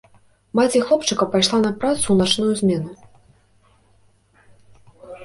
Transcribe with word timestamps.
Маці 0.59 0.79
хлопчыка 0.85 1.27
пайшла 1.35 1.59
на 1.65 1.71
працу 1.83 2.03
ў 2.03 2.15
начную 2.21 2.55
змену. 2.63 2.95